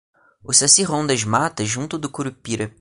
O 0.43 0.51
saci 0.51 0.81
ronda 0.83 1.13
as 1.13 1.23
matas 1.23 1.67
junto 1.67 1.95
do 1.95 2.09
curupira 2.09 2.67